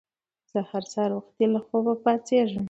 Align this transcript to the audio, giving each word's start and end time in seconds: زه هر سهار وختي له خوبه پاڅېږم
زه 0.51 0.59
هر 0.69 0.83
سهار 0.91 1.11
وختي 1.19 1.45
له 1.53 1.59
خوبه 1.67 1.93
پاڅېږم 2.03 2.59